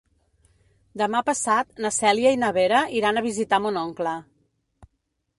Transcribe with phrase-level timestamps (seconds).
[1.01, 4.15] Demà passat na Cèlia i na Vera iran a visitar mon oncle.